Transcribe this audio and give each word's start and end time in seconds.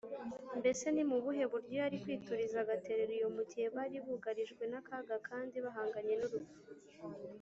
mbese 0.59 0.85
ni 0.91 1.03
mu 1.09 1.17
buhe 1.23 1.43
buryo 1.51 1.75
yari 1.81 1.95
kwituriza 2.03 2.57
agaterera 2.61 3.11
iyo 3.17 3.29
mu 3.35 3.41
gihe 3.49 3.65
bari 3.75 3.97
bugarijwe 4.05 4.63
n’akaga 4.71 5.15
kandi 5.29 5.55
bahanganye 5.65 6.13
n’urupfu 6.17 6.57